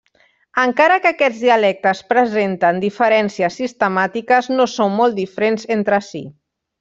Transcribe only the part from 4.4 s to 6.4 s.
no són molt diferents entre si.